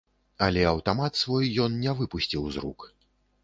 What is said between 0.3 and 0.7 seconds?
Але